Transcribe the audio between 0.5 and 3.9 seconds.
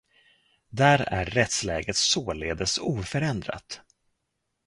Där är rättsläget således oförändrat.